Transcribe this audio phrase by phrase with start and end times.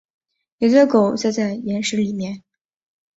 [0.57, 2.41] 有条狗塞在岩石里面